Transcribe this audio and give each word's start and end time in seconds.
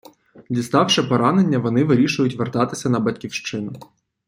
Діставши 0.49 1.03
поранення, 1.03 1.59
вони 1.59 1.83
вирішують 1.83 2.35
вертатися 2.35 2.89
на 2.89 2.99
батьківщину. 2.99 3.79